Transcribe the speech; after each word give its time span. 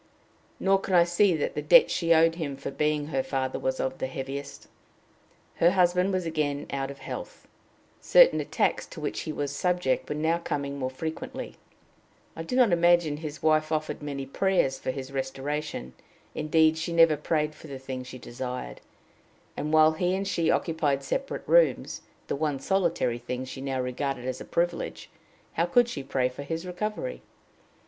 Nor 0.59 0.79
can 0.79 0.95
I 0.95 1.03
see 1.03 1.35
that 1.35 1.53
the 1.53 1.61
debt 1.61 1.91
she 1.91 2.11
owed 2.11 2.33
him 2.33 2.57
for 2.57 2.71
being 2.71 3.05
her 3.09 3.21
father 3.21 3.59
was 3.59 3.79
of 3.79 3.99
the 3.99 4.07
heaviest. 4.07 4.67
Her 5.57 5.69
husband 5.69 6.11
was 6.11 6.25
again 6.25 6.65
out 6.71 6.89
of 6.89 6.97
health 6.97 7.47
certain 7.99 8.41
attacks 8.41 8.87
to 8.87 8.99
which 8.99 9.19
he 9.19 9.31
was 9.31 9.51
subject 9.55 10.09
were 10.09 10.15
now 10.15 10.39
coming 10.39 10.79
more 10.79 10.89
frequently. 10.89 11.55
I 12.35 12.41
do 12.41 12.55
not 12.55 12.71
imagine 12.73 13.17
his 13.17 13.43
wife 13.43 13.71
offered 13.71 14.01
many 14.01 14.25
prayers 14.25 14.79
for 14.79 14.89
his 14.89 15.11
restoration. 15.13 15.93
Indeed, 16.33 16.79
she 16.79 16.91
never 16.93 17.15
prayed 17.15 17.53
for 17.53 17.67
the 17.67 17.77
thing 17.77 18.03
she 18.03 18.17
desired; 18.17 18.81
and, 19.55 19.71
while 19.71 19.91
he 19.91 20.15
and 20.15 20.27
she 20.27 20.49
occupied 20.49 21.03
separate 21.03 21.47
rooms, 21.47 22.01
the 22.25 22.35
one 22.35 22.59
solitary 22.59 23.19
thing 23.19 23.45
she 23.45 23.61
now 23.61 23.79
regarded 23.79 24.25
as 24.25 24.41
a 24.41 24.45
privilege, 24.45 25.11
how 25.53 25.67
could 25.67 25.87
she 25.87 26.01
pray 26.01 26.27
for 26.27 26.41
his 26.41 26.65
recovery? 26.65 27.21